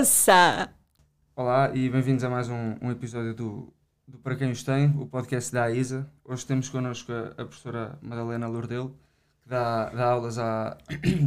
[0.00, 0.72] moça!
[1.36, 3.70] Olá e bem-vindos a mais um, um episódio do,
[4.08, 6.10] do Para Quem Os Tem, o podcast da AISA.
[6.24, 8.96] Hoje temos connosco a, a professora Madalena Lourdel,
[9.42, 10.78] que dá, dá aulas à,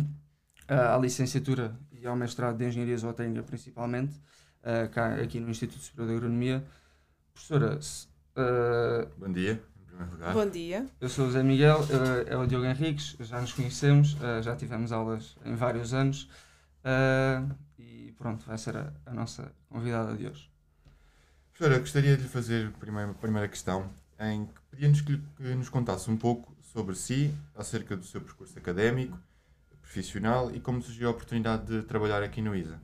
[0.67, 4.16] à, à licenciatura e ao mestrado de Engenharia Zootecnia, principalmente,
[4.63, 6.63] uh, cá, aqui no Instituto Superior de Agronomia.
[7.31, 9.62] Professora, uh, bom dia.
[9.81, 10.34] em primeiro lugar.
[10.34, 10.88] Bom dia.
[10.99, 14.91] Eu sou o Zé Miguel, uh, é o Diogo Henriques, já nos conhecemos, já tivemos
[14.91, 16.27] aulas em vários anos
[18.23, 20.50] pronto, vai ser a, a nossa convidada de hoje.
[21.52, 25.68] Professora, gostaria de lhe fazer a primeira, primeira questão, em que pedíamos que, que nos
[25.68, 29.20] contasse um pouco sobre si, acerca do seu percurso académico,
[29.81, 32.80] profissional e como surgiu a oportunidade de trabalhar aqui no ISA.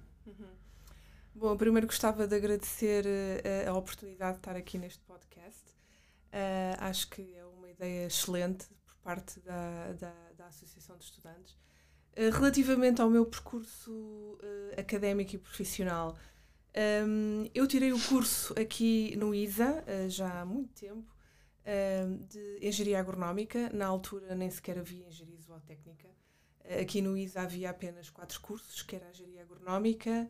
[1.34, 5.64] Bom, primeiro gostava de agradecer uh, a oportunidade de estar aqui neste podcast.
[6.34, 11.56] Uh, acho que é uma ideia excelente por parte da, da, da Associação de Estudantes.
[12.20, 14.38] Uh, relativamente ao meu percurso
[14.78, 16.18] académico e profissional,
[17.08, 21.16] um, eu tirei o curso aqui no ISA já há muito tempo
[22.28, 23.70] de Engenharia Agronómica.
[23.72, 26.10] Na altura nem sequer havia Engenharia Zootécnica.
[26.82, 30.30] aqui no ISA havia apenas quatro cursos, que era Engenharia Agronómica,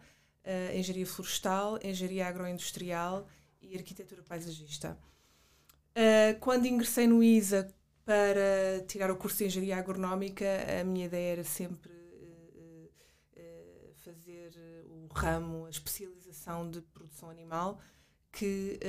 [0.75, 3.27] engenharia florestal, engenharia agroindustrial
[3.61, 4.95] e arquitetura paisagista.
[6.39, 7.73] Quando ingressei no ISA
[8.09, 10.45] para tirar o curso de engenharia agronómica,
[10.81, 12.89] a minha ideia era sempre uh,
[13.97, 14.51] fazer
[14.87, 17.79] o ramo, a especialização de produção animal,
[18.31, 18.79] que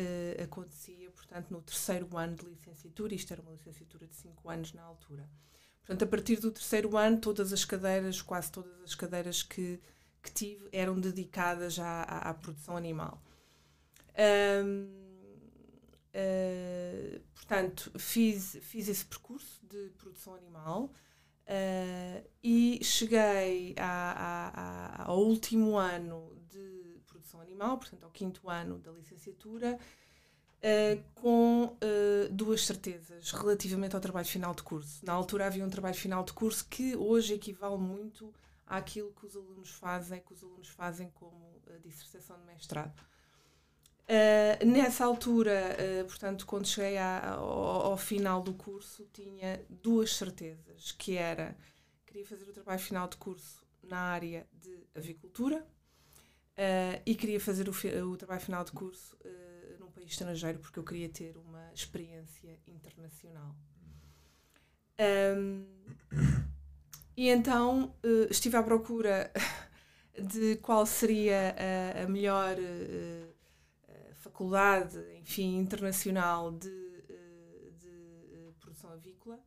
[0.43, 3.15] acontecia, portanto, no terceiro ano de licenciatura.
[3.15, 5.29] Isto era uma licenciatura de cinco anos na altura.
[5.81, 9.79] Portanto, a partir do terceiro ano, todas as cadeiras, quase todas as cadeiras que
[10.23, 13.23] que tive eram dedicadas à, à, à produção animal.
[14.65, 15.10] Um,
[16.15, 25.21] uh, portanto, fiz, fiz esse percurso de produção animal uh, e cheguei a, a, ao
[25.21, 29.79] último ano de produção animal, portanto, ao quinto ano da licenciatura,
[30.59, 31.77] uh, com
[32.31, 35.05] duas certezas relativamente ao trabalho final de curso.
[35.05, 38.33] Na altura havia um trabalho final de curso que hoje equivale muito
[38.67, 43.10] àquilo que os alunos fazem, que os alunos fazem como a dissertação de mestrado.
[44.11, 50.17] Uh, nessa altura, uh, portanto, quando cheguei a, ao, ao, final do curso, tinha duas
[50.17, 51.57] certezas, que era,
[52.05, 57.69] queria fazer o trabalho final de curso na área de avicultura uh, e queria fazer
[57.69, 59.17] o, o, trabalho final de curso
[59.79, 63.55] num país estrangeiro, porque eu queria ter uma experiência internacional.
[64.99, 65.67] Um,
[67.17, 67.95] e então
[68.29, 69.31] estive à procura
[70.19, 72.57] de qual seria a, a melhor
[74.41, 79.39] faculdade, enfim, internacional de, uh, de produção avícola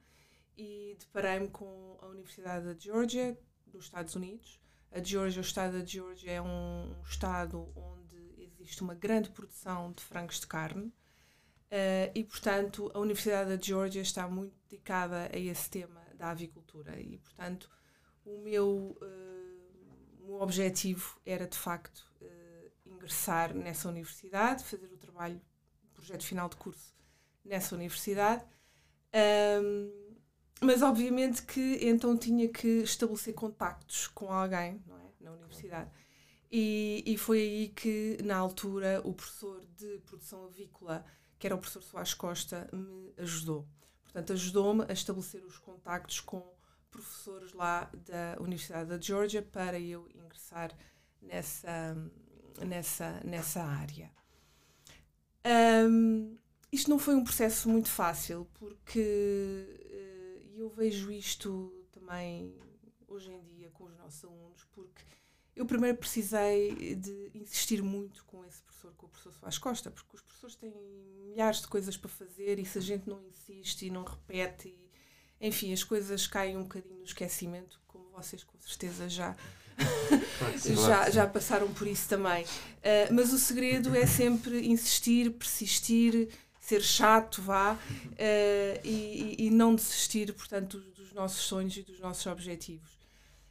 [0.56, 4.62] e deparei-me com a Universidade da Georgia, dos Estados Unidos.
[4.92, 10.04] A Georgia, o estado da Georgia é um, estado onde existe uma grande produção de
[10.04, 10.86] frangos de carne.
[10.86, 17.02] Uh, e, portanto, a Universidade da Georgia está muito dedicada a esse tema da avicultura
[17.02, 17.68] e, portanto,
[18.24, 18.96] o meu,
[20.20, 22.14] o objetivo era de facto
[23.03, 25.41] ingressar nessa universidade, fazer o trabalho,
[25.84, 26.96] o projeto final de curso
[27.44, 28.44] nessa universidade.
[29.62, 30.14] Um,
[30.62, 35.12] mas obviamente que então tinha que estabelecer contactos com alguém não é?
[35.19, 35.92] na universidade.
[36.50, 41.03] E, e foi aí que, na altura, o professor de produção avícola,
[41.40, 43.68] que era o professor Soares Costa, me ajudou.
[44.03, 46.53] Portanto, ajudou-me a estabelecer os contactos com
[46.92, 50.72] professores lá da Universidade da Georgia para eu ingressar
[51.19, 51.96] nessa,
[52.62, 54.12] nessa, nessa área.
[55.46, 56.38] Um,
[56.72, 62.56] isto não foi um processo muito fácil, porque uh, eu vejo isto também
[63.08, 65.03] hoje em dia com os nossos alunos, porque
[65.56, 70.16] eu primeiro precisei de insistir muito com esse professor, com o professor Soares Costa, porque
[70.16, 70.74] os professores têm
[71.24, 74.93] milhares de coisas para fazer e se a gente não insiste e não repete, e,
[75.44, 79.36] enfim, as coisas caem um bocadinho no esquecimento, como vocês com certeza já.
[80.88, 82.45] já, já passaram por isso também.
[82.45, 86.30] Uh, mas o segredo é sempre insistir, persistir,
[86.62, 87.78] ser chato, vá, uh,
[88.86, 92.98] e, e, não desistir, portanto, dos nossos sonhos e dos nossos objetivos.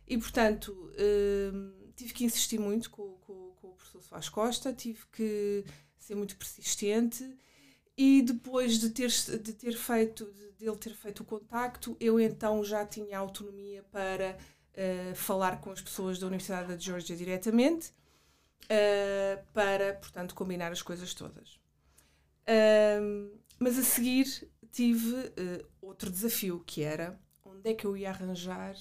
[0.09, 5.01] E, portanto, uh, tive que insistir muito com, com, com o professor Soares Costa, tive
[5.13, 5.63] que
[5.99, 7.31] ser muito persistente
[7.97, 10.25] e depois de ter, de ter feito,
[10.59, 14.37] de, ele ter feito o contacto, eu então já tinha autonomia para
[14.75, 17.93] uh, falar com as pessoas da Universidade da Georgia diretamente,
[18.65, 21.61] uh, para, portanto, combinar as coisas todas.
[22.43, 28.09] Uh, mas a seguir tive uh, outro desafio, que era onde é que eu ia
[28.09, 28.75] arranjar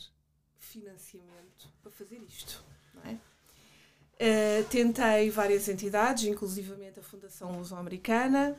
[0.57, 2.63] financiamento para fazer isto,
[2.95, 3.13] não é?
[3.13, 8.55] Uh, tentei várias entidades, inclusivamente a Fundação Luso-Americana.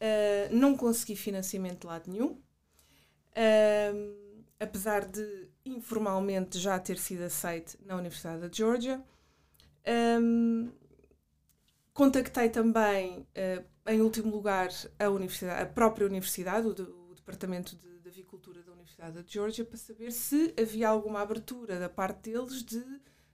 [0.00, 2.40] Uh, não consegui financiamento de lado nenhum.
[3.32, 9.02] Uh, apesar de informalmente já ter sido aceite na Universidade da Georgia.
[10.20, 10.70] Um,
[11.94, 13.26] contactei também,
[13.86, 14.68] em último lugar,
[14.98, 16.70] a, universidade, a própria universidade, o,
[17.10, 21.78] o Departamento de, de Avicultura da Universidade da Georgia, para saber se havia alguma abertura
[21.78, 22.84] da parte deles de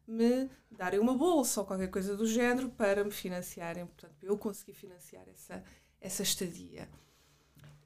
[0.06, 4.72] me darem uma bolsa ou qualquer coisa do género para me financiarem, portanto, eu consegui
[4.72, 5.64] financiar essa,
[6.00, 6.88] essa estadia.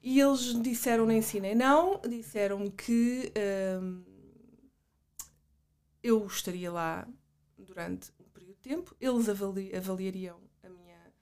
[0.03, 3.31] E eles disseram nem sim nem não, disseram que
[3.81, 4.03] hum,
[6.01, 7.07] eu estaria lá
[7.57, 11.13] durante um período de tempo, eles avali avaliariam a minha,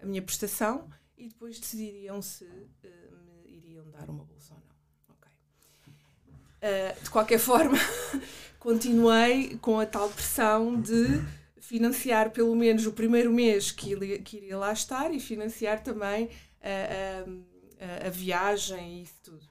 [0.00, 5.14] a minha prestação e depois decidiriam se me iriam dar uma bolsa ou não.
[5.16, 5.32] Okay.
[6.62, 7.78] Uh, de qualquer forma,
[8.60, 11.04] continuei com a tal pressão de
[11.68, 16.30] financiar pelo menos o primeiro mês que, que iria lá estar e financiar também
[16.62, 19.46] a, a, a viagem e isso tudo.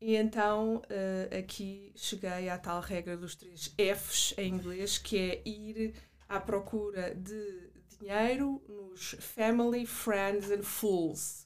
[0.00, 5.42] E então uh, aqui cheguei à tal regra dos três Fs em inglês, que é
[5.44, 5.94] ir
[6.28, 11.44] à procura de dinheiro nos family, friends and fools.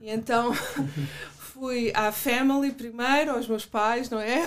[0.00, 0.52] E então
[1.38, 4.42] fui à family primeiro, aos meus pais, não é?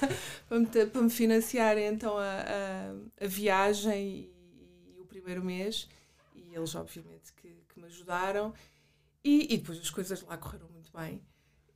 [0.46, 2.67] para, me, para me financiar então a, a,
[3.20, 5.88] a viagem e, e, o primeiro mês.
[6.34, 8.54] E eles, obviamente, que, que me ajudaram.
[9.22, 11.22] E, e, depois as coisas lá correram muito bem.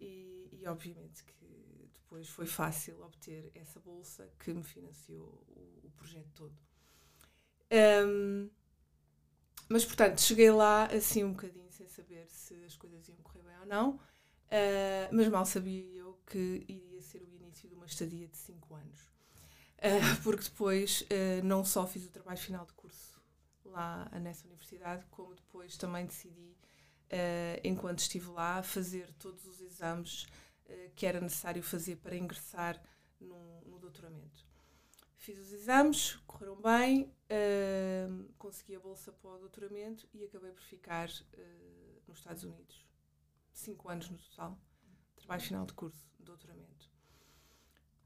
[0.00, 1.32] E, e, obviamente que
[1.92, 6.54] depois foi fácil obter essa bolsa que me financiou o, o projeto todo.
[7.72, 8.50] Um,
[9.68, 13.58] mas, portanto, cheguei lá assim um bocadinho sem saber se as coisas iam correr bem
[13.60, 18.28] ou não, uh, mas mal sabia eu que iria ser o início de uma estadia
[18.28, 19.11] de 5 anos.
[19.82, 23.20] Uh, porque depois uh, não só fiz o trabalho final de curso
[23.64, 26.56] lá nessa universidade, como depois também decidi,
[27.64, 30.26] enquanto estive lá, fazer todos os exames
[30.94, 32.82] que era necessário fazer para ingressar
[33.18, 34.46] no, no doutoramento.
[35.16, 37.14] Fiz os exames, correram bem,
[38.36, 41.08] consegui a bolsa para o doutoramento e acabei por ficar
[42.06, 42.86] nos Estados Unidos.
[43.52, 44.58] Cinco anos no total.
[45.16, 46.90] Trabalho final de curso, doutoramento.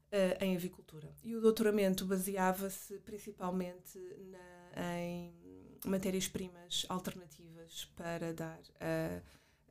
[0.07, 1.13] Uh, em avicultura.
[1.21, 3.99] E o doutoramento baseava-se principalmente
[4.31, 5.33] na, em
[5.85, 9.21] matérias-primas alternativas para dar a,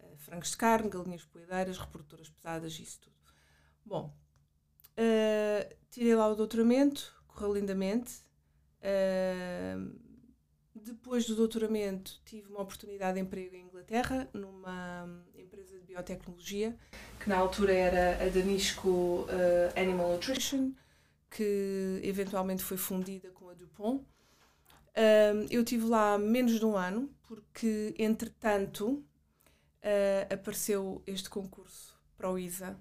[0.05, 3.17] a frangos de carne, galinhas poedeiras, reprodutoras pesadas, isso tudo.
[3.83, 4.15] Bom,
[4.99, 8.21] uh, tirei lá o doutoramento, correu lindamente.
[8.83, 10.06] Uh,
[10.87, 16.77] depois do doutoramento, tive uma oportunidade de emprego em Inglaterra, numa empresa de biotecnologia,
[17.19, 19.27] que na altura era a Danisco uh,
[19.81, 20.73] Animal Nutrition,
[21.29, 24.01] que eventualmente foi fundida com a DuPont.
[24.01, 32.31] Uh, eu tive lá menos de um ano, porque entretanto uh, apareceu este concurso para
[32.31, 32.79] o ISA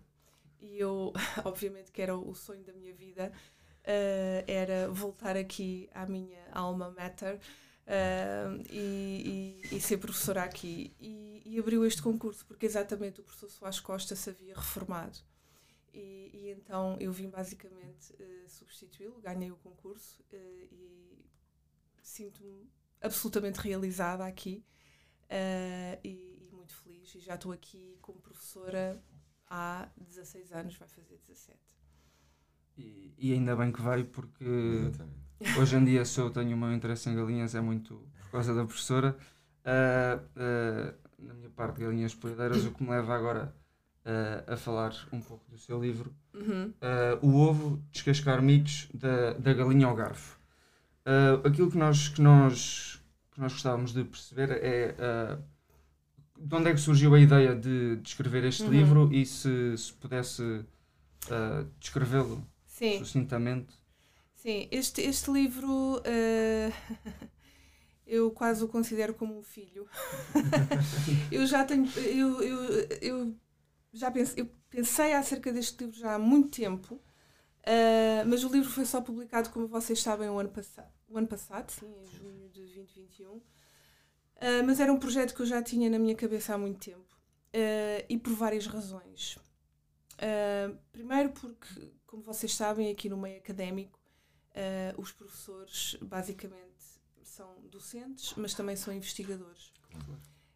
[0.61, 1.11] e eu,
[1.43, 3.31] obviamente, que era o sonho da minha vida,
[3.81, 7.39] uh, era voltar aqui à minha alma mater
[7.85, 10.95] uh, e, e, e, ser professora aqui.
[10.99, 15.17] E, e, abriu este concurso porque exatamente o professor Soares Costa se havia reformado.
[15.93, 21.25] E, e então eu vim basicamente uh, substituí-lo, ganhei o concurso e
[22.01, 22.69] sinto-me
[23.01, 24.65] absolutamente realizada aqui
[26.03, 27.13] e, muito feliz.
[27.15, 29.01] E já estou aqui como professora
[29.47, 31.57] há 16 anos, vai fazer 17.
[32.77, 35.24] E, e ainda bem que veio, porque Exatamente.
[35.57, 38.53] Hoje em dia, se eu tenho o meu interesse em galinhas, é muito por causa
[38.53, 39.15] da professora.
[39.65, 43.55] Uh, uh, na minha parte galinhas poedeiras, o que me leva agora
[44.05, 46.73] uh, a falar um pouco do seu livro, uhum.
[47.21, 50.39] O Ovo, Descascar Mitos da, da Galinha ao Garfo.
[51.43, 53.01] aquilo que nós, que, nós,
[53.31, 55.37] que nós gostávamos de perceber é
[56.37, 58.71] de onde é que surgiu a ideia de, de escrever este uhum.
[58.71, 60.65] livro e se, se pudesse
[61.79, 62.45] descrevê-lo
[62.99, 63.73] sucintamente.
[64.45, 67.31] Sim, este, este livro uh,
[68.05, 69.89] eu quase o considero como um filho.
[71.31, 71.89] eu já tenho.
[71.97, 73.35] Eu, eu, eu
[73.91, 78.69] já pensei, eu pensei acerca deste livro já há muito tempo, uh, mas o livro
[78.69, 82.47] foi só publicado, como vocês sabem, o ano, passado, o ano passado, sim, em junho
[82.49, 83.31] de 2021.
[83.31, 83.41] Uh,
[84.35, 87.17] eh, mas era um projeto que eu já tinha na minha cabeça há muito tempo.
[87.47, 89.39] Uh, e por várias razões.
[90.19, 94.04] Uh, primeiro porque como vocês sabem, aqui no meio académico,
[94.55, 96.75] uh, os professores basicamente
[97.23, 99.73] são docentes, mas também são investigadores.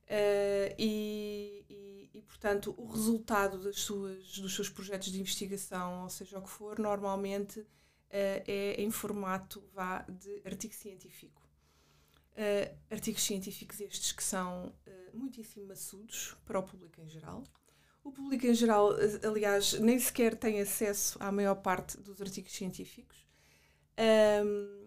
[0.09, 6.09] Uh, e, e, e, portanto, o resultado das suas, dos seus projetos de investigação, ou
[6.09, 7.67] seja o que for, normalmente uh,
[8.09, 11.47] é em formato vá, de artigo científico.
[12.31, 17.43] Uh, artigos científicos estes que são uh, muitíssimo maçudos para o público em geral.
[18.03, 18.91] O público em geral,
[19.23, 23.28] aliás, nem sequer tem acesso à maior parte dos artigos científicos.
[23.99, 24.79] Um,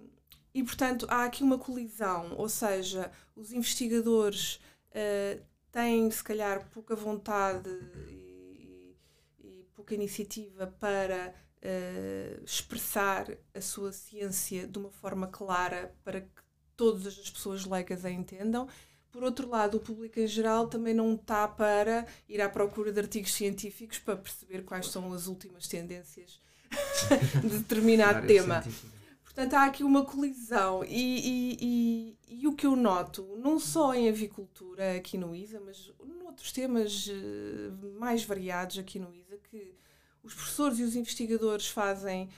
[0.55, 4.57] e, portanto, há aqui uma colisão, ou seja, os investigadores
[4.91, 5.41] uh,
[5.71, 7.71] têm, se calhar, pouca vontade
[8.09, 8.97] e,
[9.41, 16.43] e pouca iniciativa para uh, expressar a sua ciência de uma forma clara para que
[16.77, 18.69] todas as pessoas leigas a entendam.
[19.11, 23.01] Por outro lado, o público em geral também não está para ir à procura de
[23.01, 26.41] artigos científicos para perceber quais são as últimas tendências
[27.43, 28.63] de determinado tema.
[28.63, 28.92] Científica.
[29.35, 30.85] Portanto, há aqui uma colisão.
[30.85, 35.61] E, e, e, e, o que eu noto, não só em avicultura aqui no ISA,
[35.65, 35.91] mas
[36.23, 39.75] noutros temas eh, mais variados aqui no ISA, que
[40.23, 42.29] os professores e os investigadores fazem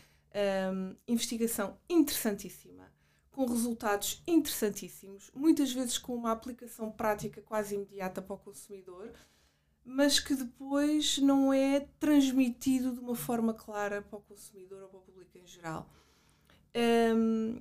[0.72, 2.92] um, investigação interessantíssima,
[3.30, 9.12] com resultados interessantíssimos, muitas vezes com uma aplicação prática quase imediata para o consumidor,
[9.84, 14.98] mas que depois não é transmitido de uma forma clara para o consumidor ou para
[14.98, 15.90] o público em geral.
[16.76, 17.60] Um,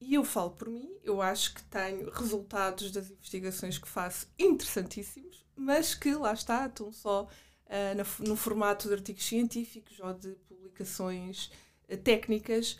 [0.00, 5.44] e eu falo por mim, eu acho que tenho resultados das investigações que faço interessantíssimos,
[5.54, 11.50] mas que lá está, estão só uh, no, formato de artigos científicos ou de publicações
[11.88, 12.78] uh, técnicas.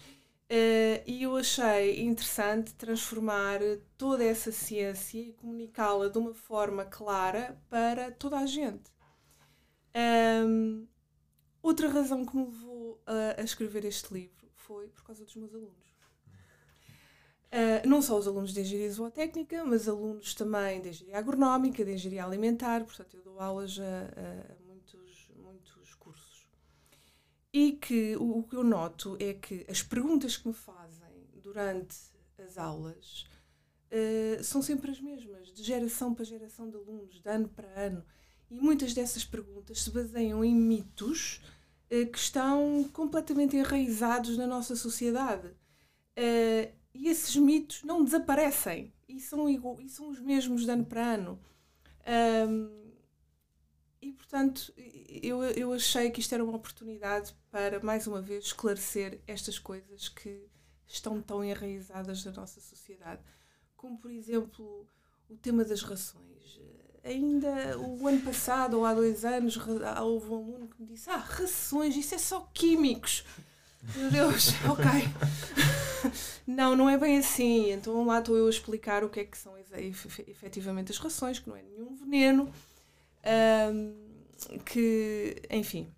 [0.50, 3.60] Uh, e eu achei interessante transformar
[3.96, 8.90] toda essa ciência e comunicá-la de uma forma clara para toda a gente.
[9.94, 10.86] Um,
[11.62, 14.39] outra razão que me levou a, a escrever este livro
[14.70, 15.90] foi por causa dos meus alunos.
[17.50, 21.92] Uh, não só os alunos de engenharia zootécnica, mas alunos também de engenharia agronómica, de
[21.92, 26.48] engenharia alimentar, portanto, eu dou aulas a, a, muitos, muitos cursos.
[27.52, 31.96] E que o, o, que eu noto é que as perguntas que me fazem durante
[32.38, 33.26] as aulas
[33.90, 38.04] uh, são sempre as mesmas, de geração para geração de alunos, de ano para ano.
[38.48, 41.40] E muitas dessas perguntas se baseiam em mitos
[42.12, 45.48] que estão completamente enraizados na nossa sociedade.
[46.16, 51.14] Uh, e esses mitos não desaparecem e são, e são os mesmos de ano para
[51.14, 51.40] ano.
[52.48, 52.80] Um,
[54.00, 54.72] e portanto,
[55.22, 60.08] eu, eu achei que isto era uma oportunidade para, mais uma vez, esclarecer estas coisas
[60.08, 60.48] que
[60.86, 63.22] estão tão enraizadas na nossa sociedade.
[63.76, 64.88] Como, por exemplo,
[65.28, 66.60] o tema das rações
[67.04, 71.16] ainda o ano passado ou há dois anos houve um aluno que me disse: Ah,
[71.16, 73.24] rações, isso é só químicos.
[73.96, 74.84] Meu Deus, ok.
[76.46, 77.70] não, não é bem assim.
[77.72, 79.54] Então lá estou eu a explicar o que é que são
[80.26, 82.52] efetivamente as rações, que não é nenhum veneno,
[83.72, 85.92] um, que, enfim,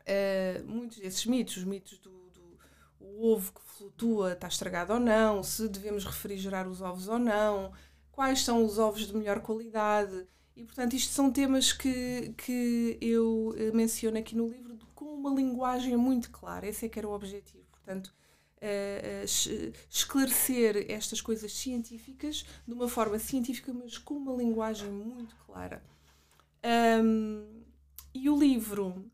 [0.00, 2.58] uh, muitos desses mitos, os mitos do, do
[3.00, 7.72] o ovo que flutua está estragado ou não, se devemos refrigerar os ovos ou não,
[8.14, 10.26] quais são os ovos de melhor qualidade.
[10.54, 15.34] E, portanto, isto são temas que, que eu eh, menciono aqui no livro com uma
[15.34, 16.68] linguagem muito clara.
[16.68, 17.64] Esse é que era o objetivo.
[17.72, 18.14] Portanto,
[18.62, 25.34] uh, uh, esclarecer estas coisas científicas de uma forma científica, mas com uma linguagem muito
[25.44, 25.82] clara.
[27.02, 27.64] Um,
[28.14, 29.10] e o livro,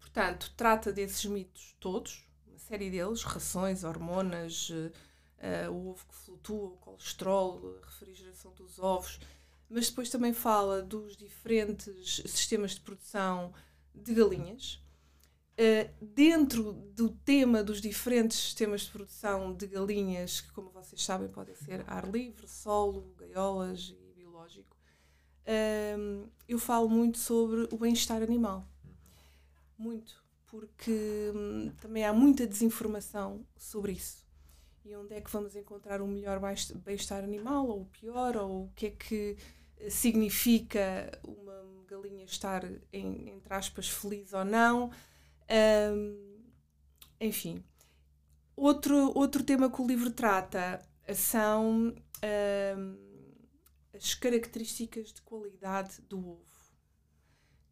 [0.00, 4.72] portanto, trata desses mitos todos, uma série deles, rações, hormonas,
[5.38, 9.20] uh, o ovo que flutua, o colesterol, a refrigeração dos ovos,
[9.68, 13.52] mas depois também fala dos diferentes sistemas de produção
[13.94, 14.80] de galinhas.
[15.54, 21.28] Uh, dentro do tema dos diferentes sistemas de produção de galinhas, que, como vocês sabem,
[21.28, 24.76] podem ser ar livre, solo, gaiolas e biológico,
[25.44, 28.66] uh, eu falo muito sobre o bem-estar animal.
[29.76, 30.26] Muito.
[30.46, 34.27] Porque hum, também há muita desinformação sobre isso
[34.88, 36.40] e onde é que vamos encontrar o melhor
[36.76, 39.36] bem-estar animal ou o pior ou o que é que
[39.76, 44.90] eh, significa uma galinha estar em, entre aspas feliz ou não.
[45.92, 46.38] Um,
[47.20, 47.62] enfim.
[48.56, 50.82] Outro outro tema que o livro trata
[51.14, 51.94] são
[52.78, 52.98] um,
[53.94, 56.48] as características de qualidade do ovo.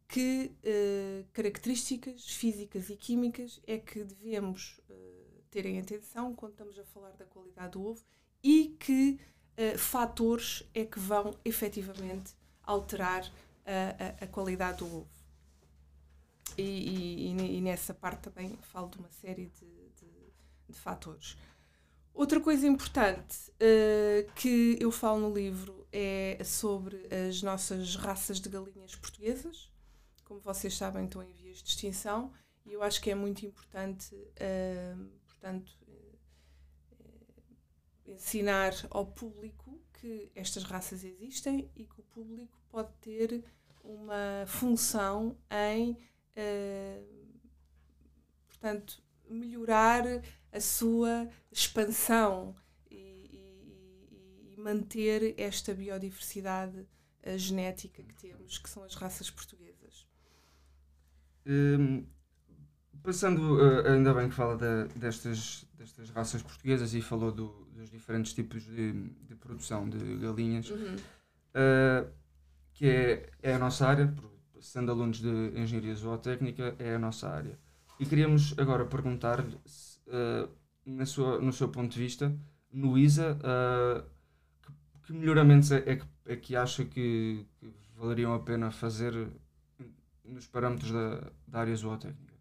[0.07, 5.16] Que uh, características físicas e químicas é que devemos uh,
[5.49, 8.03] terem atenção quando estamos a falar da qualidade do ovo
[8.43, 9.19] e que
[9.57, 13.23] uh, fatores é que vão efetivamente alterar
[13.65, 15.17] a, a, a qualidade do ovo.
[16.57, 20.09] E, e, e, nessa parte também falo de uma série de, de,
[20.69, 21.37] de fatores.
[22.13, 28.49] Outra coisa importante uh, que eu falo no livro é sobre as nossas raças de
[28.49, 29.71] galinhas portuguesas.
[30.25, 32.33] Como vocês sabem, estão em vias de extinção
[32.65, 35.77] e eu acho que é muito importante uh, Portanto,
[38.05, 43.43] ensinar ao público que estas raças existem e que o público pode ter
[43.83, 47.37] uma função em, uh,
[48.47, 50.03] portanto, melhorar
[50.51, 52.55] a sua expansão
[52.89, 60.05] e, manter esta biodiversidade uh, genética que temos, que são as raças portuguesas.
[61.45, 62.05] Um,
[63.07, 67.89] passando, uh, ainda bem que fala de, destas, destas raças portuguesas e falou do, dos
[67.89, 70.95] diferentes tipos de, de produção de galinhas, uhum.
[70.95, 72.11] uh,
[72.73, 74.13] que é, é a nossa área,
[74.59, 77.57] sendo alunos de Engenharia Zootécnica, é a nossa área.
[77.97, 80.49] E queríamos agora perguntar-lhe, uh,
[80.85, 82.37] na sua, no seu ponto de vista,
[82.73, 83.39] no ISA,
[84.61, 84.73] que,
[85.03, 89.29] que, melhoramentos é, é, que, é que acha que, que valeriam a pena fazer
[90.25, 92.36] nos parâmetros da, da área zootécnica?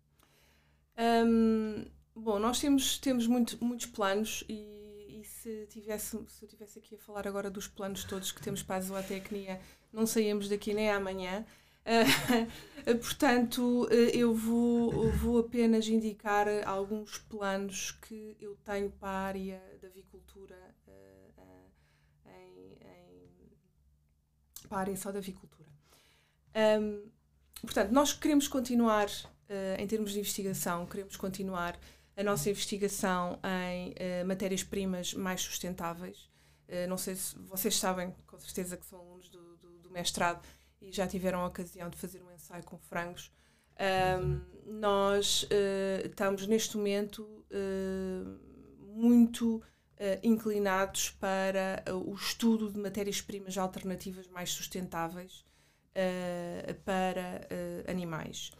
[0.98, 1.84] Um,
[2.14, 6.94] bom, nós temos, temos muito, muitos planos e, e, se, tivesse, se eu estivesse aqui
[6.94, 9.60] a falar agora dos planos todos que temos para a zootecnia,
[9.92, 11.44] não saímos daqui nem amanhã.
[11.84, 19.62] Uh, portanto, eu vou, vou apenas indicar alguns planos que eu tenho para a área
[19.80, 20.56] da avicultura,
[20.88, 25.68] uh, uh, em, em, para a área só da avicultura.
[26.80, 27.10] Um,
[27.60, 29.08] portanto, nós queremos continuar
[29.50, 31.78] uh, em termos de investigação, queremos continuar
[32.16, 36.30] a nossa investigação em uh, matérias-primas mais sustentáveis.
[36.68, 40.46] Uh, não sei se vocês sabem, com certeza, que são alunos do, do, do, mestrado
[40.80, 43.32] e já tiveram a ocasião de fazer um ensaio com frangos.
[43.78, 44.40] Um,
[44.80, 45.46] nós
[46.04, 47.44] estamos neste momento
[48.80, 49.62] muito
[50.22, 55.44] inclinados para o estudo de matérias-primas alternativas mais sustentáveis
[56.84, 57.46] para
[57.87, 58.50] animais.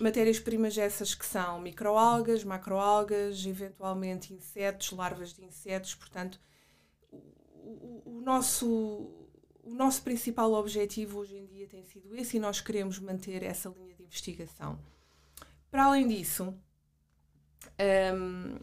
[0.00, 6.40] Matérias-primas essas que são microalgas, macroalgas, eventualmente insetos, larvas de insetos, portanto,
[7.10, 8.58] o, o, nosso,
[9.64, 13.68] o nosso principal objetivo hoje em dia tem sido esse e nós queremos manter essa
[13.68, 14.78] linha de investigação.
[15.70, 16.54] Para além disso,
[18.14, 18.58] um,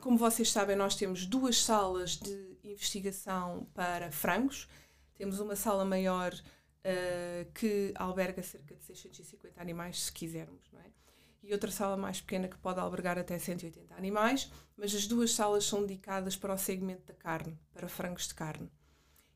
[0.00, 4.68] como vocês sabem, nós temos duas salas de investigação para frangos.
[5.14, 6.32] Temos uma sala maior
[6.86, 10.84] uh, que alberga cerca de 650 animais, se quisermos, não é?
[11.42, 15.64] E outra sala mais pequena que pode albergar até 180 animais, mas as duas salas
[15.64, 18.70] são dedicadas para o segmento da carne, para frangos de carne.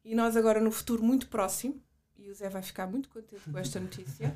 [0.05, 1.81] E nós agora, no futuro muito próximo,
[2.17, 4.35] e o Zé vai ficar muito contente com esta notícia,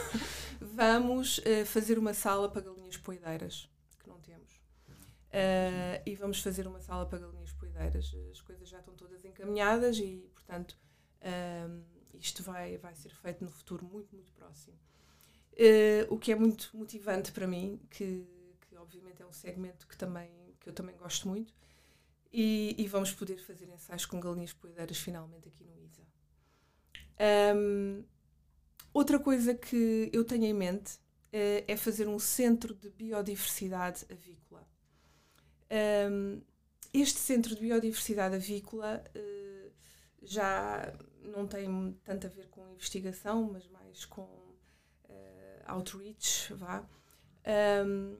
[0.60, 3.68] vamos uh, fazer uma sala para galinhas poedeiras,
[4.02, 4.54] que não temos.
[4.54, 8.10] Uh, e vamos fazer uma sala para galinhas poedeiras.
[8.30, 10.78] As coisas já estão todas encaminhadas e, portanto,
[11.20, 14.76] uh, isto vai, vai ser feito no futuro muito, muito próximo.
[15.52, 18.26] Uh, o que é muito motivante para mim, que,
[18.68, 21.54] que obviamente é um segmento que, também, que eu também gosto muito,
[22.32, 26.02] e, e vamos poder fazer ensaios com galinhas poedeiras finalmente aqui no ISA.
[27.56, 28.04] Um,
[28.92, 34.68] outra coisa que eu tenho em mente uh, é fazer um centro de biodiversidade avícola.
[36.10, 36.42] Um,
[36.92, 39.55] este centro de biodiversidade avícola uh,
[40.26, 46.86] já não tem tanto a ver com investigação, mas mais com uh, outreach, vá.
[47.86, 48.16] Um,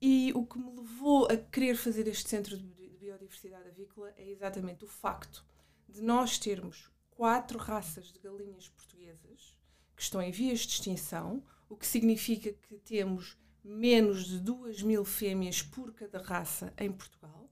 [0.00, 4.84] e o que me levou a querer fazer este centro de biodiversidade avícola é exatamente
[4.84, 5.44] o facto
[5.88, 9.56] de nós termos quatro raças de galinhas portuguesas
[9.94, 15.04] que estão em vias de extinção, o que significa que temos menos de duas mil
[15.04, 17.48] fêmeas por cada raça em Portugal.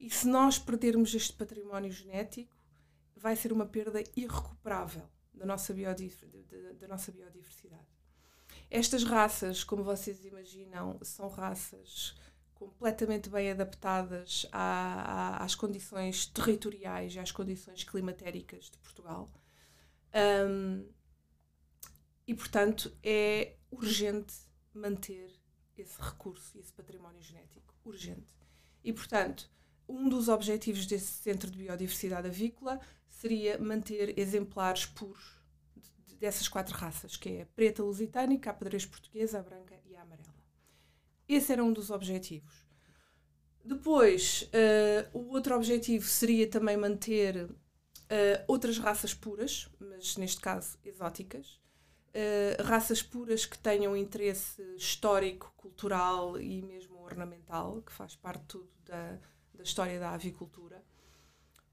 [0.00, 2.56] E se nós perdermos este património genético,
[3.22, 7.86] vai ser uma perda irrecuperável da nossa, da nossa biodiversidade.
[8.68, 12.16] Estas raças, como vocês imaginam, são raças
[12.54, 19.32] completamente bem adaptadas à, à, às condições territoriais e às condições climatéricas de Portugal.
[20.14, 20.88] Um,
[22.26, 24.34] e, portanto, é urgente
[24.74, 25.32] manter
[25.76, 27.74] esse recurso e esse património genético.
[27.84, 28.32] Urgente.
[28.82, 29.50] E, portanto,
[29.88, 35.42] um dos objetivos desse Centro de Biodiversidade Avícola seria manter exemplares puros
[36.18, 40.02] dessas quatro raças, que é a preta lusitânica, a pedrez portuguesa, a branca e a
[40.02, 40.32] amarela.
[41.28, 42.64] Esse era um dos objetivos.
[43.64, 50.78] Depois, uh, o outro objetivo seria também manter uh, outras raças puras, mas neste caso
[50.84, 51.60] exóticas.
[52.14, 58.68] Uh, raças puras que tenham interesse histórico, cultural e mesmo ornamental, que faz parte tudo
[58.84, 59.18] da,
[59.54, 60.82] da história da avicultura.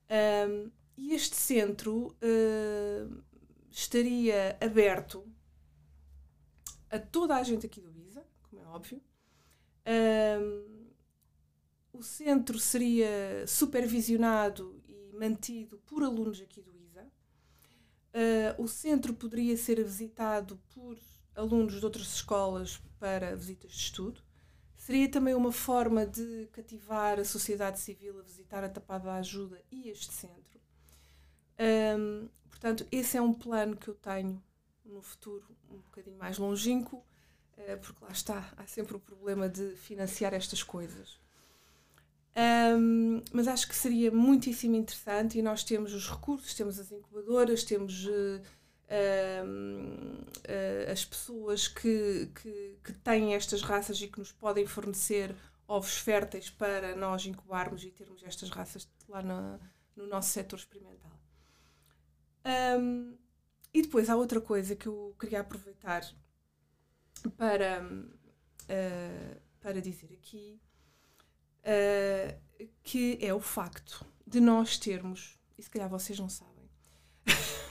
[0.09, 3.23] Um, e este centro uh,
[3.69, 5.25] estaria aberto
[6.89, 9.01] a toda a gente aqui do ISA, como é óbvio.
[9.85, 10.89] Um,
[11.93, 17.03] o centro seria supervisionado e mantido por alunos aqui do ISA.
[18.13, 20.97] Uh, o centro poderia ser visitado por
[21.35, 24.21] alunos de outras escolas para visitas de estudo.
[24.89, 29.61] Seria também uma forma de cativar a sociedade civil a visitar a Tapada da Ajuda
[29.71, 30.59] e este centro.
[31.59, 34.41] Um, portanto, esse é um plano que eu tenho
[34.83, 39.75] no futuro um bocadinho mais longínquo, uh, porque lá está, há sempre o problema de
[39.75, 41.19] financiar estas coisas.
[42.75, 47.63] Um, mas acho que seria muitíssimo interessante e nós temos os recursos, temos as incubadoras,
[47.63, 48.41] temos uh,
[48.89, 55.35] uh, uh, as pessoas que, que, que, têm estas raças e que nos podem fornecer
[55.67, 59.59] ovos férteis para nós incubarmos e termos estas raças lá no,
[59.95, 61.11] no nosso setor experimental.
[62.79, 63.17] Um,
[63.73, 66.01] e depois há outra coisa que eu queria aproveitar
[67.37, 67.85] para,
[69.59, 70.59] para dizer aqui
[71.59, 76.58] uh, que é o facto de nós termos, e se calhar vocês não sabem,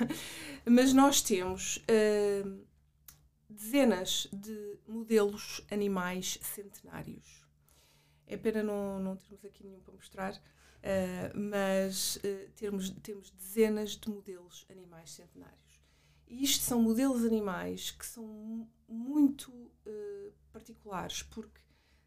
[0.64, 2.66] mas nós temos uh,
[3.48, 7.46] dezenas de modelos animais centenários.
[8.26, 13.90] É pena não, não termos aqui nenhum para mostrar, uh, mas uh, termos, temos dezenas
[13.92, 15.58] de modelos animais centenários.
[16.26, 21.60] E isto são modelos animais que são muito uh, particulares, porque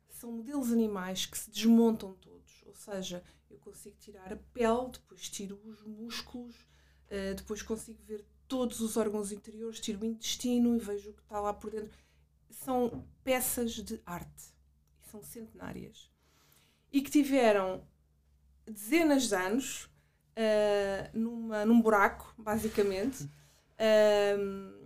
[0.10, 2.62] são modelos animais que se desmontam todos.
[2.68, 6.56] Ou seja, eu consigo tirar a pele, depois tiro os músculos,
[7.12, 11.22] uh, depois consigo ver todos os órgãos interiores, tiro o intestino e vejo o que
[11.22, 11.98] está lá por dentro.
[12.50, 14.54] São peças de arte.
[15.10, 16.10] São centenárias.
[16.92, 17.84] E que tiveram
[18.66, 19.86] dezenas de anos
[20.36, 23.24] uh, numa, num buraco, basicamente.
[23.24, 24.82] Uh,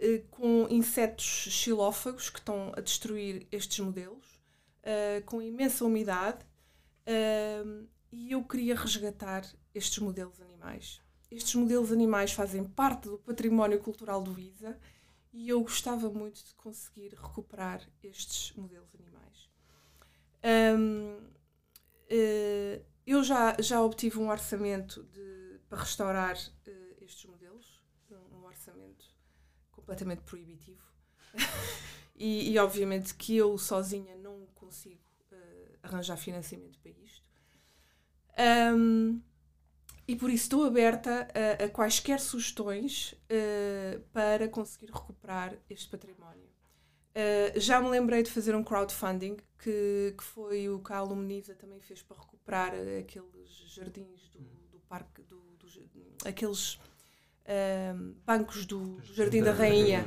[0.30, 4.36] com insetos xilófagos que estão a destruir estes modelos
[5.24, 6.44] com imensa umidade,
[7.06, 11.00] uh, e eu queria resgatar estes modelos animais.
[11.30, 14.78] Estes modelos animais fazem parte do património cultural do ISA
[15.32, 19.50] e eu gostava muito de conseguir recuperar estes modelos animais.
[20.78, 21.30] Um, uh,
[22.08, 29.04] eh, eu já, já obtive um orçamento de, para restaurar uh, estes modelos, um, orçamento
[29.72, 30.84] completamente proibitivo.
[32.14, 37.26] e, e, obviamente que eu sozinha não consigo uh, arranjar financiamento para isto.
[38.74, 39.20] Um,
[40.08, 46.46] e por isso estou aberta a, a quaisquer sugestões uh, para conseguir recuperar este património.
[46.46, 51.54] Uh, já me lembrei de fazer um crowdfunding, que, que foi o que a Alumniza
[51.54, 54.40] também fez para recuperar aqueles jardins do,
[54.70, 56.78] do parque, do, do, aqueles
[58.24, 60.04] bancos do, do Jardim da Rainha,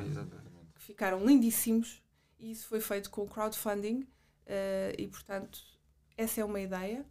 [0.76, 2.02] que ficaram lindíssimos.
[2.38, 4.08] E isso foi feito com crowdfunding.
[4.46, 5.60] Uh, e, portanto,
[6.18, 7.06] essa é uma ideia.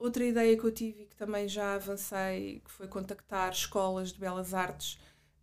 [0.00, 4.18] Outra ideia que eu tive e que também já avancei, que foi contactar escolas de
[4.18, 4.94] belas artes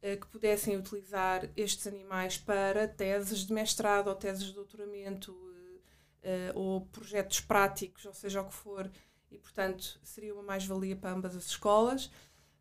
[0.01, 6.55] uh, que pudessem utilizar estes animais para teses de mestrado ou teses de doutoramento uh,
[6.55, 8.89] ou projetos práticos, ou seja o que for,
[9.29, 12.09] e portanto seria uma mais-valia para ambas as escolas,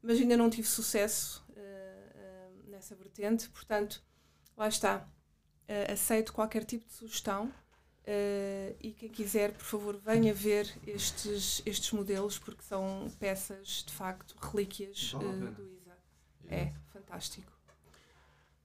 [0.02, 1.46] mas ainda não tive sucesso
[2.66, 4.04] nessa vertente, portanto,
[4.54, 5.08] lá está.
[5.90, 7.50] aceito qualquer tipo de sugestão
[8.06, 13.92] Uh, e quem quiser, por favor, venha ver estes, estes modelos, porque são peças, de
[13.92, 15.96] facto, relíquias uh, do ISA.
[16.48, 17.50] É fantástico.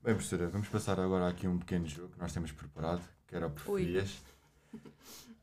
[0.03, 3.47] Bem, professora, vamos passar agora aqui um pequeno jogo que nós temos preparado, que era
[3.47, 4.21] o preferias.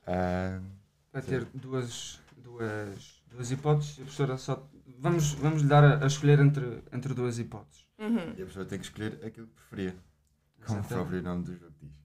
[0.07, 0.63] Uh,
[1.13, 4.69] Vai ter duas, duas, duas hipóteses e a professora só.
[4.99, 7.85] Vamos, vamos lhe dar a, a escolher entre, entre duas hipóteses.
[7.99, 8.29] Uhum.
[8.29, 9.97] E a professora tem que escolher aquilo que preferia,
[10.65, 11.98] como o próprio nome do jogo diz.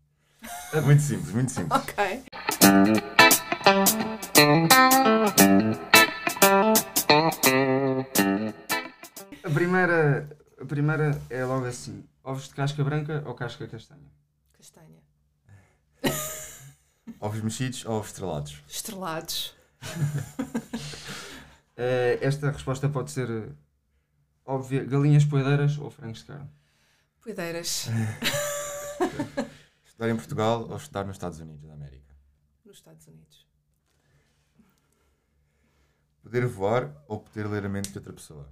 [0.73, 1.71] É muito simples, muito simples.
[1.71, 2.23] ok.
[9.43, 10.27] A primeira,
[10.59, 14.12] a primeira é logo assim: ovos de casca branca ou casca castanha?
[14.57, 14.99] Castanha.
[17.19, 18.63] ovos mexidos ou ovos estrelados?
[18.67, 19.55] Estrelados.
[21.75, 23.51] Eh, esta resposta pode ser
[24.45, 26.47] óbvia: galinhas poedeiras ou frangos de carne?
[27.19, 27.89] Poedeiras.
[29.93, 32.15] Estudar em Portugal ou estudar nos Estados Unidos da América?
[32.65, 33.47] Nos Estados Unidos.
[36.23, 38.49] Poder voar ou poder ler a mente de outra pessoa?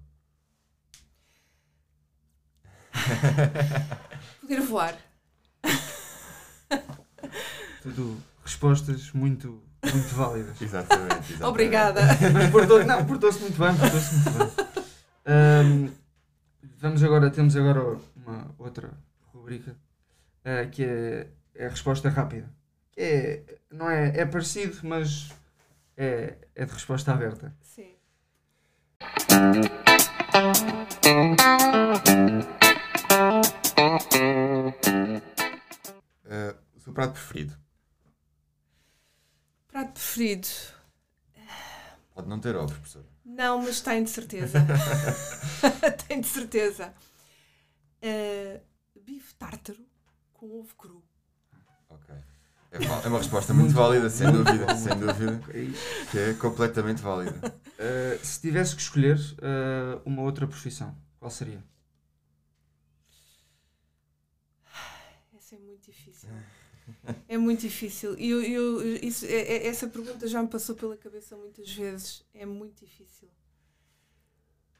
[4.40, 4.96] poder voar.
[7.82, 10.56] Tudo respostas muito, muito válidas.
[10.62, 11.16] Exatamente.
[11.16, 11.44] exatamente.
[11.44, 12.02] Obrigada.
[12.52, 14.48] Portou, não, portou-se muito bem, portou-se muito bem.
[15.26, 15.92] Um,
[16.78, 18.96] vamos agora, temos agora uma outra
[19.34, 19.76] rubrica
[20.46, 22.50] uh, que é, é, a resposta rápida.
[22.96, 25.32] É, não é, é parecido, mas
[25.96, 27.56] é, é, é de resposta aberta.
[27.62, 27.96] Sim.
[36.26, 37.58] Uh, o seu prato preferido?
[39.68, 40.48] Prato preferido.
[42.14, 43.06] Pode não ter ovos, professor.
[43.24, 44.60] Não, mas tenho de certeza.
[46.08, 46.94] tenho de certeza.
[48.04, 48.60] Uh,
[49.00, 49.91] bife tártaro
[50.42, 51.04] com ovo cru.
[51.88, 52.16] Ok.
[52.72, 55.40] É, é uma resposta muito válida, sem dúvida, sem dúvida.
[56.10, 57.38] Que é completamente válida.
[57.78, 61.64] Uh, se tivesse que escolher uh, uma outra profissão, qual seria?
[65.38, 66.30] Essa é muito difícil.
[67.28, 68.18] É muito difícil.
[68.18, 72.26] E eu, eu, isso, é, é, essa pergunta já me passou pela cabeça muitas vezes.
[72.34, 73.30] É muito difícil.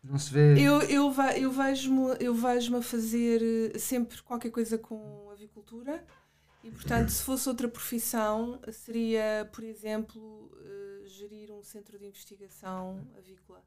[0.04, 0.54] Não se vê.
[0.60, 3.42] Eu, eu, eu vejo-me eu vejo a fazer
[3.76, 6.06] eh, sempre qualquer coisa com avicultura.
[6.64, 13.08] E, portanto, se fosse outra profissão, seria, por exemplo, uh, gerir um centro de investigação
[13.18, 13.64] avícola.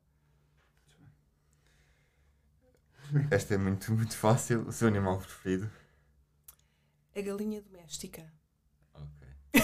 [3.30, 4.66] Esta é muito, muito fácil.
[4.68, 5.70] O seu animal preferido?
[7.16, 8.32] A galinha doméstica.
[8.94, 9.28] Ok.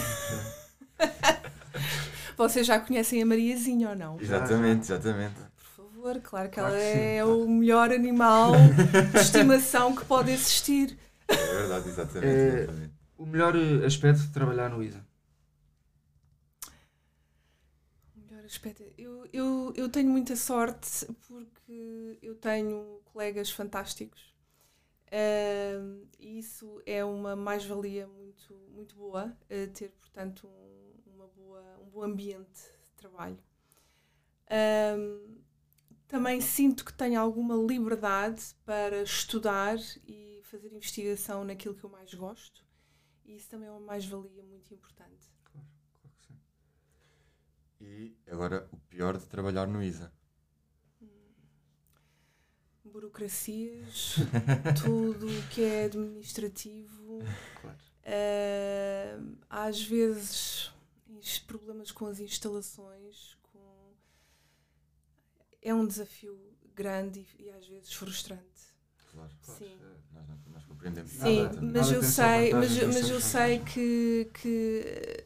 [2.37, 4.21] Vocês já conhecem a Mariazinha ou não?
[4.21, 5.41] Exatamente, exatamente.
[5.57, 8.53] Por favor, claro que claro ela que é o melhor animal
[9.13, 10.99] de estimação que pode existir.
[11.31, 12.27] É verdade, exatamente.
[12.27, 12.95] É, exatamente.
[13.17, 15.05] O melhor eh, aspecto de trabalhar no ISA?
[18.17, 18.83] O melhor aspecto.
[18.97, 24.31] Eu, eu, eu tenho muita sorte porque eu tenho colegas fantásticos.
[25.13, 31.61] Uh, e isso é uma mais-valia muito, muito boa, uh, ter, portanto, um, uma boa,
[31.85, 33.39] um bom ambiente de trabalho.
[34.47, 35.41] Uh,
[36.07, 42.13] também sinto que tenho alguma liberdade para estudar e fazer investigação naquilo que eu mais
[42.13, 42.65] gosto.
[43.25, 45.31] E isso também é uma mais-valia muito importante.
[45.45, 45.67] Claro,
[46.01, 46.41] claro que sim.
[47.81, 50.13] E agora o pior de trabalhar no ISA?
[51.01, 51.07] Hum,
[52.85, 54.17] burocracias,
[54.83, 57.21] tudo o que é administrativo.
[57.61, 57.79] Claro.
[58.03, 60.73] Uh, às vezes
[61.47, 63.95] problemas com as instalações, com...
[65.61, 66.39] é um desafio
[66.75, 68.75] grande e, e às vezes frustrante.
[69.13, 69.31] Claro.
[69.59, 69.77] Sim.
[70.13, 71.11] Nós, nós compreendemos.
[71.11, 75.25] Sim, nada, mas, nada eu sei, mas, mas eu sei que, que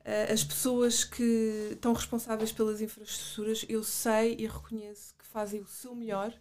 [0.00, 5.66] uh, as pessoas que estão responsáveis pelas infraestruturas, eu sei e reconheço que fazem o
[5.66, 6.32] seu melhor,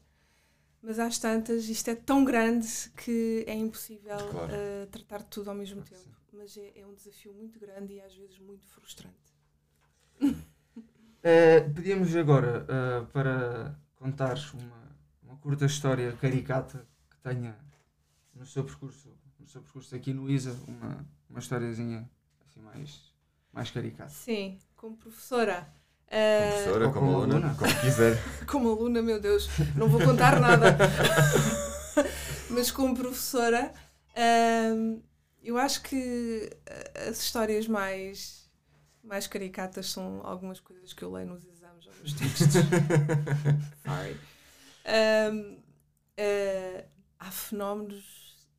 [0.82, 2.68] mas às tantas isto é tão grande
[2.98, 4.54] que é impossível claro.
[4.54, 6.16] uh, tratar tudo ao mesmo claro tempo.
[6.34, 9.16] Mas é, é, um desafio muito grande e às vezes muito frustrante.
[11.26, 12.68] Uh, pedíamos agora
[13.12, 14.85] para contar uma
[15.38, 17.56] curta história caricata que tenha
[18.34, 22.10] no seu percurso, no seu percurso aqui no ISA, uma, uma historiazinha
[22.46, 23.14] assim mais,
[23.52, 24.10] mais caricata.
[24.10, 25.68] Sim, como professora.
[26.08, 28.18] Uh, como professora, como, como aluna, aluna, como quiser.
[28.46, 30.78] como aluna, meu Deus, não vou contar nada.
[32.50, 33.74] Mas como professora,
[34.12, 35.02] uh,
[35.44, 36.50] eu acho que
[37.08, 38.50] as histórias mais,
[39.04, 42.54] mais caricatas são algumas coisas que eu leio nos exames, alguns textos.
[43.86, 44.18] Sorry.
[44.86, 46.86] Um, uh,
[47.20, 48.04] ah, há fenómenos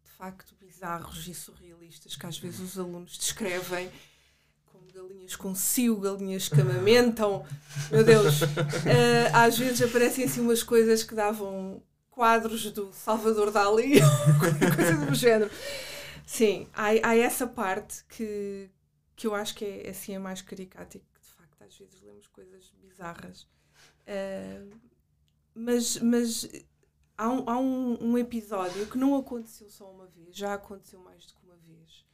[0.04, 3.90] de facto bizarros e surrealistas que às vezes os alunos descrevem
[4.64, 7.46] como galinhas com cio, galinhas que amamentam.
[7.90, 8.42] Meu Deus!
[8.42, 14.00] Uh, às vezes aparecem assim umas coisas que davam quadros do Salvador Dali,
[14.74, 15.50] coisa do género.
[16.24, 18.68] Sim, há, há essa parte que,
[19.14, 22.02] que eu acho que é assim a mais caricata e que de facto às vezes
[22.02, 23.42] lemos coisas bizarras.
[24.08, 24.68] Uh,
[25.56, 26.46] mas, mas
[27.16, 31.24] há, um, há um, um, episódio que não aconteceu só uma vez, já aconteceu mais
[31.24, 32.04] do que uma vez.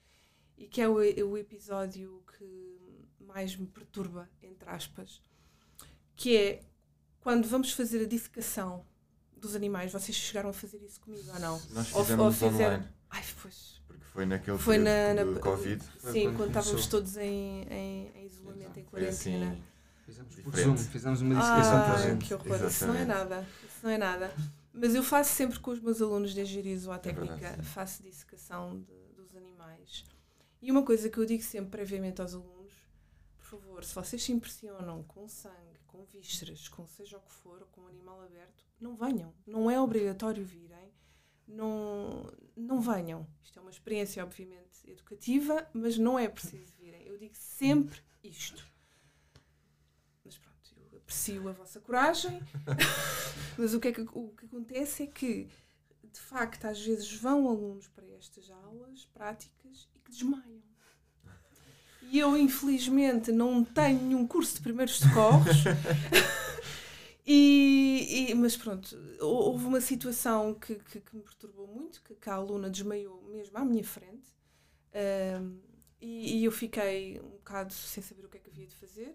[0.56, 2.78] E que é o, o episódio que
[3.18, 5.20] mais me perturba, entre aspas,
[6.14, 6.62] que é
[7.20, 8.86] quando vamos fazer a dissecação
[9.36, 9.92] dos animais.
[9.92, 11.60] Vocês chegaram a fazer isso comigo ou não?
[11.70, 12.76] Nós fizemos ou, ou fizeram...
[12.76, 12.88] online.
[13.10, 13.82] Ai, pois.
[13.88, 15.82] Porque foi naquele foi na, na, Covid.
[15.98, 19.50] Sim, quando estávamos todos em, em, em isolamento, em quarentena.
[19.50, 19.62] Assim,
[20.12, 22.26] Fizemos por Zoom, fizemos uma dissecação ah, para gente.
[22.26, 22.74] Que horror, Exatamente.
[22.74, 23.48] isso não é nada.
[23.66, 24.34] Isso não é nada.
[24.74, 29.14] Mas eu faço sempre com os meus alunos de engenharia zootécnica, é faço dissecação de,
[29.16, 30.04] dos animais.
[30.60, 32.72] E uma coisa que eu digo sempre previamente aos alunos,
[33.38, 37.66] por favor, se vocês se impressionam com sangue, com vísceras, com seja o que for,
[37.72, 39.32] com um animal aberto, não venham.
[39.46, 40.92] Não é obrigatório virem.
[41.48, 43.26] Não, não venham.
[43.42, 47.02] Isto é uma experiência, obviamente, educativa, mas não é preciso virem.
[47.06, 48.71] Eu digo sempre isto
[51.12, 52.40] aprecio a vossa coragem,
[53.58, 55.46] mas o que, é que, o que acontece é que,
[56.10, 60.62] de facto, às vezes vão alunos para estas aulas práticas e que desmaiam.
[62.10, 65.64] E eu, infelizmente, não tenho nenhum curso de primeiros socorros.
[67.26, 72.28] e, e- mas pronto, hou- houve uma situação que, que, que me perturbou muito, que,
[72.28, 74.28] a aluna desmaiou mesmo à minha frente.
[74.94, 75.58] Ahm,
[76.00, 79.14] e, e eu fiquei um bocado sem saber o que é que havia de fazer.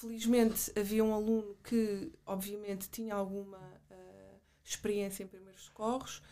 [0.00, 3.58] Felizmente havia um aluno que, obviamente, tinha alguma
[3.90, 6.22] ah, experiência em primeiros socorros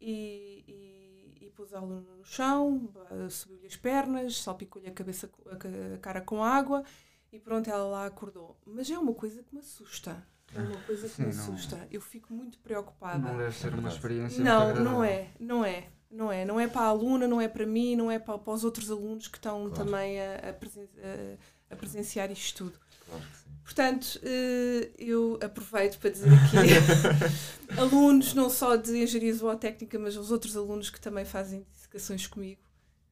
[0.00, 0.64] e,
[1.38, 5.56] e, e pôs a aluna no chão, ah, subiu-lhe as pernas, salpicou-lhe a, cabeça, a,
[5.56, 6.82] ca- a cara com água
[7.30, 8.56] e pronto, ela lá acordou.
[8.64, 10.26] Mas é uma coisa que me assusta.
[10.54, 11.88] É uma coisa que me Sim, não- assusta.
[11.90, 13.18] Eu fico muito preocupada.
[13.18, 16.44] Não deve ser uma experiência Não, muito não é, não é, não é.
[16.46, 18.90] Não é para a aluna, não é para mim, não é para, para os outros
[18.90, 19.84] alunos que estão Claro.
[19.84, 22.80] também a, a presen- a- a presenciar isto tudo.
[23.10, 23.50] Claro que sim.
[23.64, 30.30] Portanto, eh, eu aproveito para dizer aqui, alunos não só de engenharia zootécnica, mas os
[30.30, 32.60] outros alunos que também fazem dissecações comigo,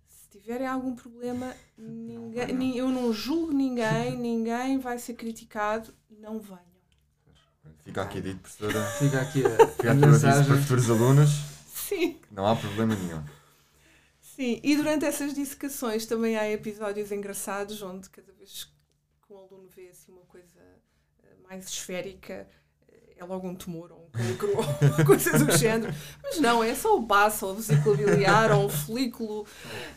[0.08, 6.38] se tiverem algum problema, ninguém, nin- eu não julgo ninguém, ninguém vai ser criticado, não
[6.40, 6.66] venham.
[7.84, 8.84] Fica aqui dito, professora.
[8.98, 10.62] Fica aqui a, Fica a aviso para mensagem.
[10.62, 11.30] futuros alunos.
[11.72, 12.20] Sim.
[12.30, 13.22] Não há problema nenhum.
[14.20, 18.70] Sim, e durante essas dissecações também há episódios engraçados onde cada vez
[19.28, 20.58] que um aluno vê assim uma coisa
[21.22, 22.48] eh, mais esférica
[22.88, 25.92] eh, é logo um tumor ou um cancro ou coisa do género.
[26.22, 29.46] Mas não, é só o baço ou o vesículo biliar ou um folículo.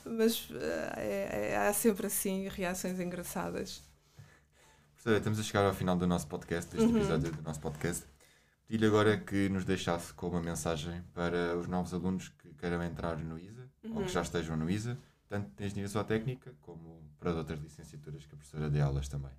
[0.04, 3.82] Mas eh, é- é- há sempre assim reações engraçadas.
[4.94, 6.98] Professora, estamos a chegar ao final do nosso podcast, deste Uhum.
[6.98, 8.06] episódio do nosso podcast.
[8.68, 13.18] Pedi-lhe agora que nos deixasse com uma mensagem para os novos alunos que queiram entrar
[13.18, 14.04] no ISA ou Uhum.
[14.06, 18.38] que já estejam no ISA, tanto de Engenharia Zootécnica como para outras licenciaturas que a
[18.38, 19.32] professora dê aulas também.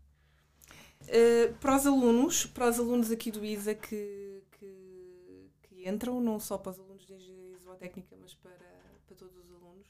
[1.02, 6.38] Uh, para os alunos, para os alunos aqui do ISA que, que, que entram, não
[6.38, 8.56] só para os alunos de engenharia zootécnica, mas para,
[9.04, 9.84] para todos os alunos,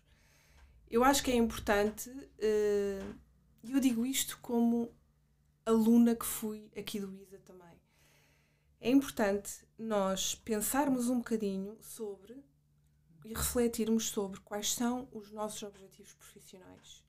[0.91, 3.15] eu acho que é importante, uh,
[3.63, 4.91] e eu digo isto como
[5.67, 7.79] aluna que fui aqui do ISA também,
[8.81, 12.43] é importante nós pensarmos um bocadinho sobre
[13.23, 17.05] e refletirmos sobre quais são os nossos objetivos profissionais,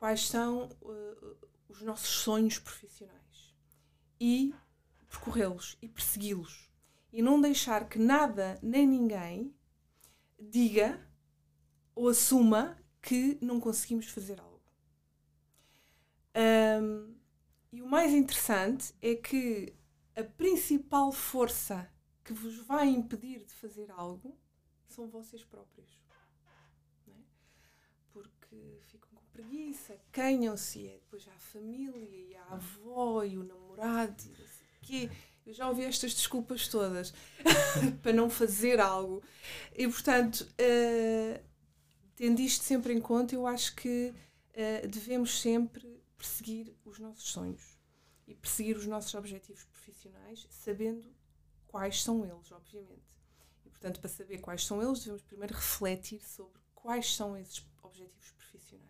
[0.00, 1.36] quais são uh,
[1.68, 3.54] os nossos sonhos profissionais
[4.18, 4.54] e
[5.06, 6.70] percorrê-los e persegui-los
[7.12, 9.54] e não deixar que nada nem ninguém
[10.38, 11.06] diga
[11.94, 14.62] ou assuma que não conseguimos fazer algo.
[16.34, 17.14] Ahm,
[17.70, 19.74] e o mais interessante é que
[20.16, 21.92] a principal força
[22.24, 24.38] que vos vai impedir de fazer algo
[24.88, 26.00] são vocês próprios.
[27.08, 27.12] é?
[28.12, 34.22] Porque ficam preguiça, canham-se, é depois há a família, e a avó, e o namorado,
[34.24, 34.46] e o
[34.80, 35.10] quê.
[35.46, 37.12] Eu já ouvi estas desculpas todas
[38.02, 39.22] para não fazer algo.
[39.74, 41.40] E, portanto, eh,
[42.14, 44.12] tendo isto sempre em conta, eu acho que
[44.52, 47.78] eh, devemos sempre perseguir os nossos sonhos
[48.28, 51.10] e perseguir os nossos objetivos profissionais, sabendo
[51.66, 53.10] quais são eles, obviamente.
[53.64, 58.30] E, portanto, para saber quais são eles, devemos primeiro refletir sobre quais são esses objetivos
[58.32, 58.89] profissionais.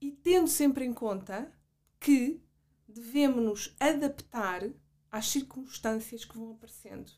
[0.00, 1.52] E tendo sempre em conta
[1.98, 2.42] que
[2.88, 4.62] devemos nos adaptar
[5.10, 7.10] às circunstâncias que vão aparecendo.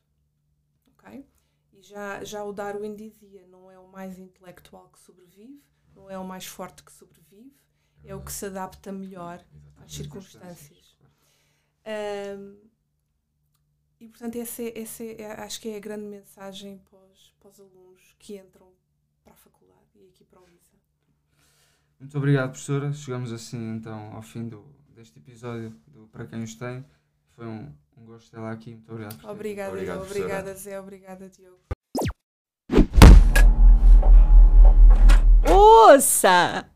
[0.89, 1.27] Ok?
[1.73, 5.63] E já, já o Darwin dizia: não é o mais intelectual que sobrevive,
[5.95, 7.55] não é o mais forte que sobrevive,
[8.05, 9.45] é o que se adapta melhor
[9.77, 10.97] às circunstâncias.
[11.85, 12.57] Ahm,
[14.01, 17.51] e portanto, essa é, essa é- acho que é a grande mensagem para os, para
[17.51, 18.73] os alunos que entram
[19.23, 20.72] para a faculdade e aqui para o ISA.
[22.03, 22.93] Muito obrigado, professora.
[22.93, 26.85] Chegamos assim então ao fim do, deste episódio do Para Quem os Tem.
[27.37, 28.73] Foi um, um gosto ter lá aqui.
[28.73, 29.25] Muito obrigado.
[29.25, 31.61] Obrigada, Obrigado, obrigada Zé, obrigada Diogo.
[35.49, 36.72] Ouça!